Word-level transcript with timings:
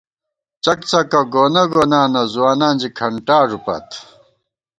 څک 0.63 0.79
څکہ 0.89 1.21
گونہ 1.33 1.63
گونانہ 1.73 2.21
ځوانان 2.33 2.75
ژی 2.81 2.89
کھنٹا 2.97 3.39
ݫُپات 3.49 3.87